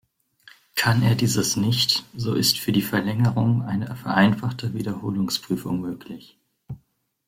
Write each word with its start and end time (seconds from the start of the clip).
Kann 0.75 1.03
er 1.03 1.13
dieses 1.13 1.57
nicht, 1.57 2.05
so 2.15 2.33
ist 2.33 2.57
für 2.57 2.71
die 2.71 2.81
Verlängerung 2.81 3.61
eine 3.61 3.95
vereinfachte 3.95 4.73
Wiederholungsprüfung 4.73 5.79
möglich. 5.79 6.39